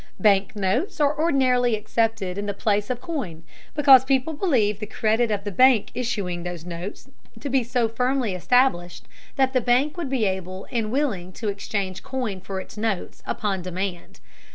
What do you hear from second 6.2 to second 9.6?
those notes to be so firmly established that